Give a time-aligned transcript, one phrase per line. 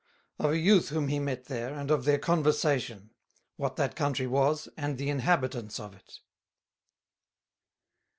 [0.39, 3.11] _Of a Youth whom he met there, and of their Conversation:
[3.55, 6.21] what that country was, and the Inhabitants of it.